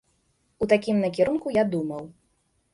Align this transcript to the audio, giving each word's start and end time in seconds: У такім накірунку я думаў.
У 0.61 0.67
такім 0.71 1.03
накірунку 1.05 1.55
я 1.61 1.69
думаў. 1.77 2.03